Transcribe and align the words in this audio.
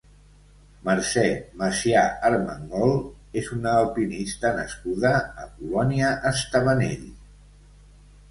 Mercè 0.85 1.25
Macià 1.57 2.05
Armengol 2.29 2.95
és 3.43 3.51
una 3.57 3.75
alpinista 3.81 4.53
nascuda 4.61 5.13
a 5.43 5.45
Colònia 5.59 6.09
Estabanell. 6.31 7.05